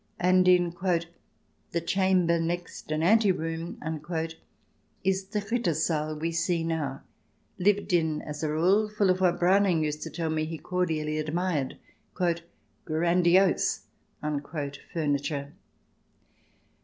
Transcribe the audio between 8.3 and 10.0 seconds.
a rule, full of what Browning